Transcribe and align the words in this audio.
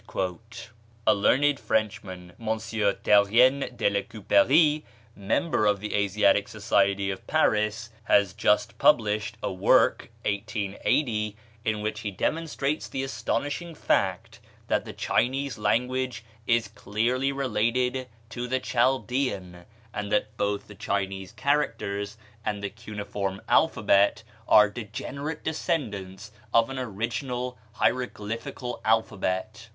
A 1.05 1.13
learned 1.13 1.59
Frenchman, 1.59 2.33
M. 2.39 2.47
Terrien 2.57 3.77
de 3.77 3.87
la 3.87 4.01
Couperie, 4.01 4.81
member 5.15 5.67
of 5.67 5.79
the 5.79 5.93
Asiatic 5.93 6.47
Society 6.47 7.11
of 7.11 7.27
Paris, 7.27 7.91
has 8.05 8.33
just 8.33 8.79
published 8.79 9.37
a 9.43 9.51
work 9.53 10.09
(1880) 10.25 11.37
in 11.63 11.81
which 11.83 11.99
he 11.99 12.09
demonstrates 12.09 12.87
the 12.87 13.03
astonishing 13.03 13.75
fact 13.75 14.39
that 14.69 14.85
the 14.85 14.93
Chinese 14.93 15.59
language 15.59 16.25
is 16.47 16.67
clearly 16.67 17.31
related 17.31 18.07
to 18.31 18.47
the 18.47 18.59
Chaldean, 18.59 19.65
and 19.93 20.11
that 20.11 20.35
both 20.35 20.67
the 20.67 20.73
Chinese 20.73 21.31
characters 21.31 22.17
and 22.43 22.63
the 22.63 22.71
cuneiform 22.71 23.39
alphabet 23.47 24.23
are 24.47 24.67
degenerate 24.67 25.43
descendants 25.43 26.31
of 26.51 26.71
an 26.71 26.79
original 26.79 27.55
hieroglyphical 27.73 28.81
alphabet. 28.83 29.69